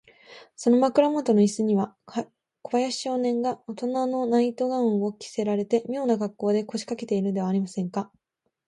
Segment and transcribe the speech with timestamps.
[0.55, 1.95] その枕もとのイスには、
[2.63, 8.11] 小林少年がおとなのナイト・ガウンを着せられて、みょうなかっこうで、こしかけているではありませんか。